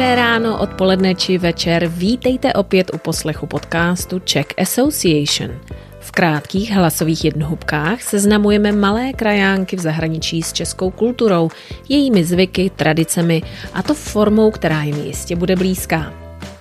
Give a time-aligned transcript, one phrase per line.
[0.00, 1.84] Dobré ráno, odpoledne či večer.
[1.84, 5.60] Vítejte opět u poslechu podcastu Czech Association.
[6.00, 11.48] V krátkých hlasových jednohubkách seznamujeme malé krajánky v zahraničí s českou kulturou,
[11.88, 13.42] jejími zvyky, tradicemi
[13.72, 16.12] a to formou, která jim jistě bude blízká.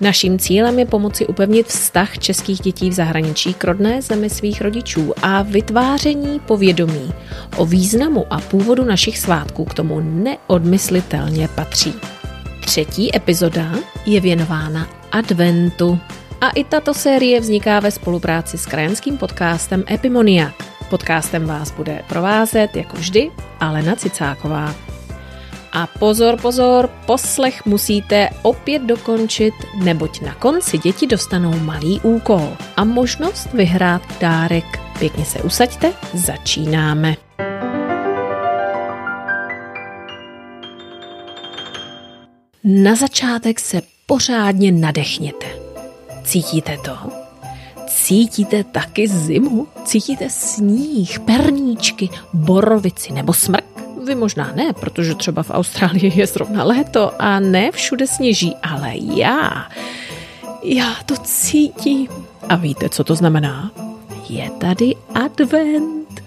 [0.01, 5.13] Naším cílem je pomoci upevnit vztah českých dětí v zahraničí k rodné zemi svých rodičů
[5.23, 7.13] a vytváření povědomí
[7.57, 12.18] o významu a původu našich svátků k tomu neodmyslitelně patří.
[12.69, 13.71] Třetí epizoda
[14.05, 15.99] je věnována adventu.
[16.41, 20.53] A i tato série vzniká ve spolupráci s krajanským podcastem Epimonia.
[20.89, 24.75] Podcastem vás bude provázet, jako vždy, Alena Cicáková.
[25.73, 32.83] A pozor, pozor, poslech musíte opět dokončit, neboť na konci děti dostanou malý úkol a
[32.83, 34.79] možnost vyhrát dárek.
[34.99, 37.15] Pěkně se usaďte, začínáme.
[42.63, 45.45] Na začátek se pořádně nadechněte.
[46.23, 46.97] Cítíte to?
[47.87, 49.67] Cítíte taky zimu?
[49.85, 53.65] Cítíte sníh, perníčky, borovici nebo smrk?
[54.05, 58.91] Vy možná ne, protože třeba v Austrálii je zrovna léto a ne všude sněží, ale
[58.95, 59.69] já,
[60.63, 62.07] já to cítím.
[62.49, 63.71] A víte, co to znamená?
[64.29, 66.23] Je tady advent.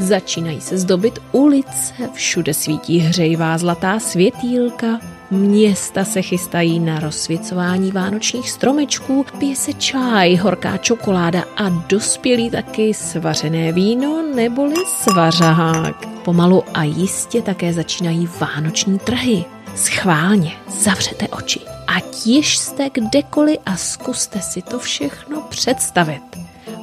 [0.00, 8.50] Začínají se zdobit ulice, všude svítí hřejivá zlatá světýlka, Města se chystají na rozsvěcování vánočních
[8.50, 16.06] stromečků, pije se čaj, horká čokoláda a dospělý taky svařené víno neboli svařahák.
[16.06, 19.44] Pomalu a jistě také začínají vánoční trhy.
[19.76, 26.39] Schválně zavřete oči a těž jste kdekoliv a zkuste si to všechno představit.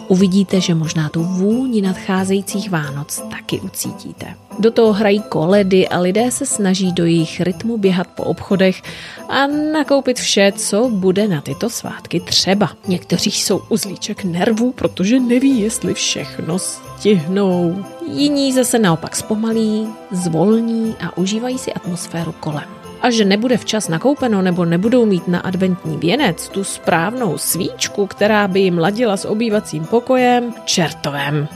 [0.08, 4.36] Uvidíte, že možná tu vůni nadcházejících Vánoc taky ucítíte.
[4.60, 8.82] Do toho hrají koledy a lidé se snaží do jejich rytmu běhat po obchodech
[9.30, 12.70] a nakoupit vše, co bude na tyto svátky třeba.
[12.88, 17.86] Někteří jsou uzlíček nervů, protože neví, jestli všechno stihnou.
[18.14, 24.42] Jiní zase naopak zpomalí, zvolní a užívají si atmosféru kolem a že nebude včas nakoupeno
[24.42, 29.86] nebo nebudou mít na adventní věnec tu správnou svíčku, která by jim ladila s obývacím
[29.86, 31.48] pokojem, čertovem.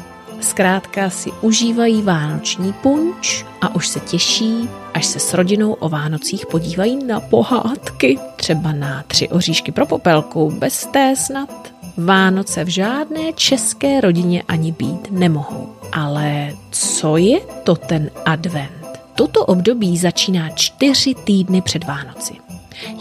[0.41, 6.45] Zkrátka si užívají vánoční punč a už se těší, až se s rodinou o Vánocích
[6.45, 8.19] podívají na pohádky.
[8.35, 11.73] Třeba na tři oříšky pro popelku, bez té snad.
[11.97, 15.69] Vánoce v žádné české rodině ani být nemohou.
[15.91, 18.80] Ale co je to ten advent?
[19.15, 22.33] Toto období začíná čtyři týdny před Vánoci.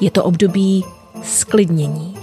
[0.01, 0.85] Je to období
[1.23, 2.15] sklidnění.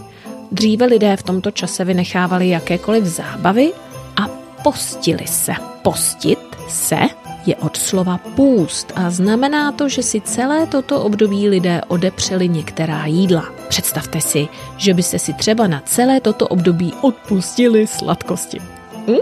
[0.51, 3.73] Dříve lidé v tomto čase vynechávali jakékoliv zábavy
[4.15, 4.27] a
[4.63, 5.53] postili se.
[5.81, 6.99] Postit se
[7.45, 13.05] je od slova půst a znamená to, že si celé toto období lidé odepřeli některá
[13.05, 13.45] jídla.
[13.67, 14.47] Představte si,
[14.77, 18.59] že byste si třeba na celé toto období odpustili sladkosti.
[19.07, 19.15] Hm?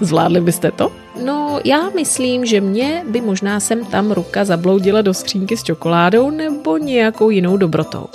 [0.00, 0.92] Zvládli byste to?
[1.24, 6.30] No, já myslím, že mě by možná sem tam ruka zabloudila do skřínky s čokoládou
[6.30, 8.06] nebo nějakou jinou dobrotou.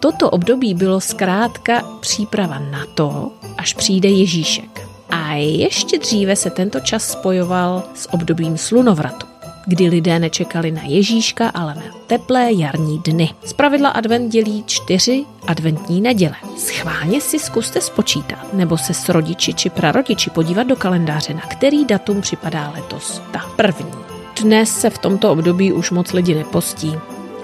[0.00, 4.88] Toto období bylo zkrátka příprava na to, až přijde Ježíšek.
[5.10, 9.26] A ještě dříve se tento čas spojoval s obdobím slunovratu
[9.68, 13.30] kdy lidé nečekali na Ježíška, ale na teplé jarní dny.
[13.44, 16.34] Zpravidla advent dělí čtyři adventní neděle.
[16.56, 21.84] Schválně si zkuste spočítat, nebo se s rodiči či prarodiči podívat do kalendáře, na který
[21.84, 23.92] datum připadá letos ta první.
[24.42, 26.94] Dnes se v tomto období už moc lidi nepostí.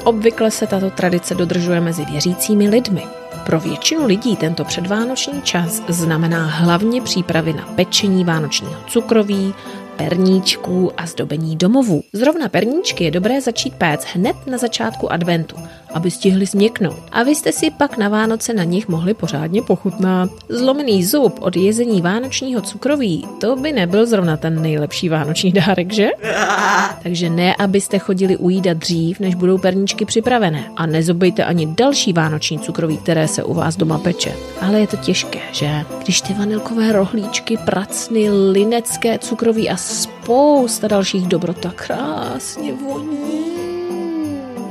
[0.05, 3.03] Obvykle se tato tradice dodržuje mezi věřícími lidmi.
[3.47, 9.55] Pro většinu lidí tento předvánoční čas znamená hlavně přípravy na pečení vánočního cukroví,
[9.97, 12.05] perníčků a zdobení domovů.
[12.13, 15.57] Zrovna perníčky je dobré začít péct hned na začátku adventu,
[15.95, 17.03] aby stihli změknout.
[17.13, 20.31] A vy jste si pak na Vánoce na nich mohli pořádně pochutnat.
[20.49, 26.09] Zlomený zub od jezení vánočního cukroví, to by nebyl zrovna ten nejlepší vánoční dárek, že?
[27.03, 30.65] Takže ne, abyste chodili ujídat dřív, než budou perníčky připravené.
[30.77, 34.33] A nezobejte ani další vánoční cukroví, které se u vás doma peče.
[34.61, 35.85] Ale je to těžké, že?
[36.03, 43.54] Když ty vanilkové rohlíčky, pracny, linecké cukroví a spousta dalších dobrot tak krásně voní.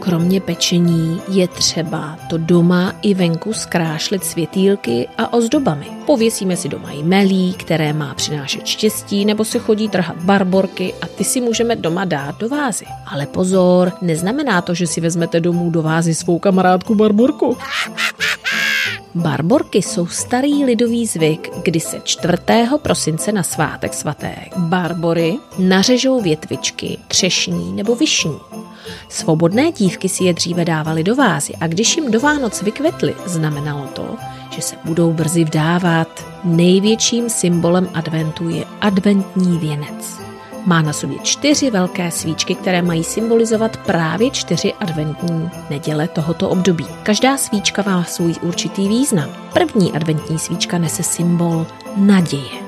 [0.03, 5.85] Kromě pečení je třeba to doma i venku zkrášlit světýlky a ozdobami.
[6.05, 11.07] Pověsíme si doma i melí, které má přinášet štěstí, nebo se chodí trhat barborky a
[11.07, 12.85] ty si můžeme doma dát do vázy.
[13.05, 17.57] Ale pozor, neznamená to, že si vezmete domů do vázy svou kamarádku barborku.
[19.15, 22.33] Barborky jsou starý lidový zvyk, kdy se 4.
[22.81, 28.39] prosince na svátek svaté barbory nařežou větvičky třešní nebo vyšní.
[29.10, 33.88] Svobodné dívky si je dříve dávaly do vázy a když jim do Vánoc vykvetly, znamenalo
[33.88, 34.16] to,
[34.50, 36.25] že se budou brzy vdávat.
[36.44, 40.24] Největším symbolem adventu je adventní věnec.
[40.66, 46.86] Má na sobě čtyři velké svíčky, které mají symbolizovat právě čtyři adventní neděle tohoto období.
[47.04, 49.30] Každá svíčka má svůj určitý význam.
[49.54, 51.68] První adventní svíčka nese symbol
[51.98, 52.63] naděje.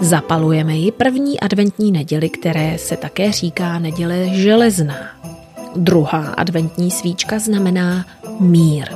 [0.00, 4.94] Zapalujeme ji první adventní neděli, které se také říká neděle železná.
[5.76, 8.06] Druhá adventní svíčka znamená
[8.40, 8.88] mír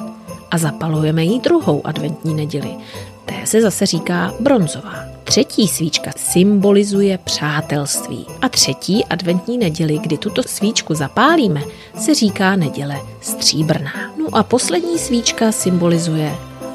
[0.51, 2.77] a zapalujeme ji druhou adventní neděli.
[3.25, 5.05] Té se zase říká bronzová.
[5.25, 11.63] Třetí svíčka symbolizuje přátelství a třetí adventní neděli, kdy tuto svíčku zapálíme,
[11.99, 13.93] se říká neděle stříbrná.
[14.19, 16.35] No a poslední svíčka symbolizuje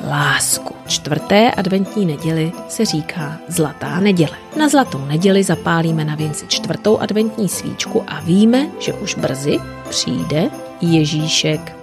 [0.10, 0.76] lásku.
[0.88, 4.38] Čtvrté adventní neděli se říká Zlatá neděle.
[4.60, 9.60] Na Zlatou neděli zapálíme na věnci čtvrtou adventní svíčku a víme, že už brzy
[9.90, 10.50] přijde
[10.82, 11.76] Ježíšek.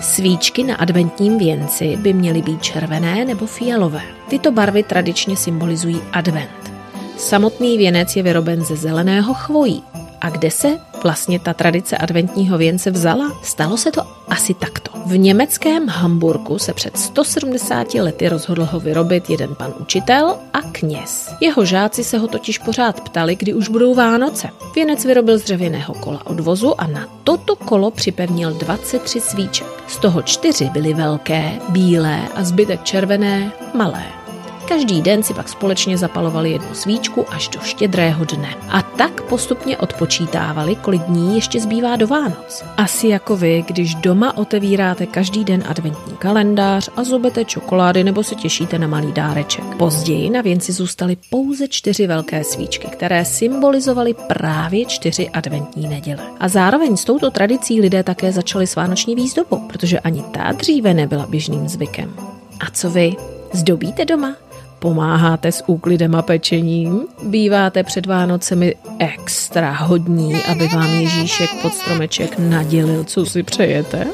[0.00, 4.02] Svíčky na adventním věnci by měly být červené nebo fialové.
[4.28, 6.72] Tyto barvy tradičně symbolizují advent.
[7.16, 9.82] Samotný věnec je vyroben ze zeleného chvojí.
[10.20, 13.38] A kde se vlastně ta tradice adventního věnce vzala?
[13.42, 14.90] Stalo se to asi takto.
[15.06, 21.34] V německém Hamburgu se před 170 lety rozhodl ho vyrobit jeden pan učitel a kněz.
[21.40, 24.48] Jeho žáci se ho totiž pořád ptali, kdy už budou Vánoce.
[24.74, 29.66] Věnec vyrobil z dřevěného kola odvozu a na toto kolo připevnil 23 svíček.
[29.88, 34.27] Z toho čtyři byly velké, bílé a zbytek červené, malé.
[34.68, 38.54] Každý den si pak společně zapalovali jednu svíčku až do štědrého dne.
[38.68, 42.64] A tak postupně odpočítávali, kolik dní ještě zbývá do Vánoc.
[42.76, 48.34] Asi jako vy, když doma otevíráte každý den adventní kalendář a zobete čokolády nebo se
[48.34, 49.64] těšíte na malý dáreček.
[49.64, 56.22] Později na věnci zůstaly pouze čtyři velké svíčky, které symbolizovaly právě čtyři adventní neděle.
[56.40, 60.94] A zároveň s touto tradicí lidé také začali s vánoční výzdobou, protože ani ta dříve
[60.94, 62.14] nebyla běžným zvykem.
[62.60, 63.16] A co vy?
[63.52, 64.47] Zdobíte doma?
[64.78, 67.00] Pomáháte s úklidem a pečením?
[67.22, 74.06] Býváte před Vánocemi extra hodní, aby vám Ježíšek pod stromeček nadělil, co si přejete?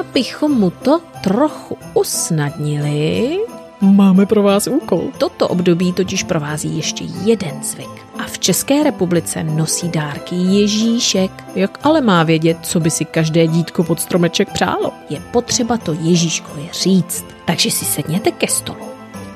[0.00, 3.38] Abychom mu to trochu usnadnili,
[3.80, 5.02] Máme pro vás úkol.
[5.18, 8.06] Toto období totiž provází ještě jeden zvyk.
[8.18, 11.30] A v České republice nosí dárky Ježíšek.
[11.54, 14.92] Jak ale má vědět, co by si každé dítko pod stromeček přálo?
[15.10, 17.24] Je potřeba to Ježíškovi říct.
[17.44, 18.87] Takže si sedněte ke stolu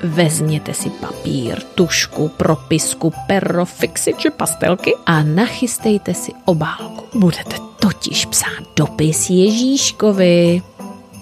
[0.03, 7.19] Vezměte si papír, tušku, propisku, pero, fixiče, pastelky a nachystejte si obálku.
[7.19, 10.61] Budete totiž psát dopis Ježíškovi.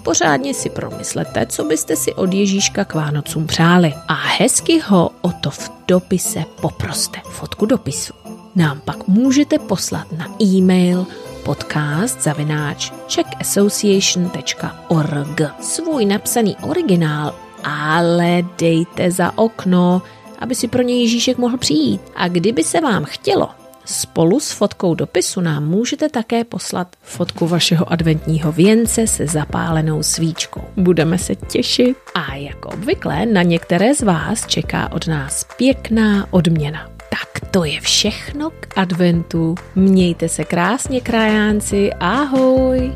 [0.02, 5.32] Pořádně si promyslete, co byste si od Ježíška k Vánocům přáli a hezky ho o
[5.32, 7.20] to v dopise poproste.
[7.24, 8.12] Fotku dopisu
[8.54, 11.06] nám pak můžete poslat na e-mail
[11.44, 12.92] podcast zavináč.
[15.60, 20.02] Svůj napsaný originál ale dejte za okno,
[20.38, 22.00] aby si pro ně Ježíšek mohl přijít.
[22.16, 23.48] A kdyby se vám chtělo,
[23.84, 30.60] Spolu s fotkou dopisu nám můžete také poslat fotku vašeho adventního věnce se zapálenou svíčkou.
[30.76, 36.88] Budeme se těšit a jako obvykle na některé z vás čeká od nás pěkná odměna.
[37.10, 39.54] Tak to je všechno k adventu.
[39.74, 41.90] Mějte se krásně, krajánci.
[42.00, 42.92] Ahoj!